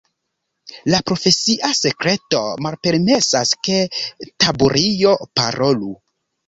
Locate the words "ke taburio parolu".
3.69-5.97